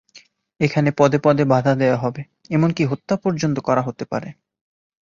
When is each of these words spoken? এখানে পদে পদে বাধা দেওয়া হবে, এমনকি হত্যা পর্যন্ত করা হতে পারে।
এখানে 0.59 0.89
পদে 0.97 1.17
পদে 1.23 1.43
বাধা 1.45 1.73
দেওয়া 1.75 1.97
হবে, 1.97 2.21
এমনকি 2.49 2.83
হত্যা 2.85 3.15
পর্যন্ত 3.15 3.57
করা 3.59 3.81
হতে 3.81 4.03
পারে। 4.05 4.29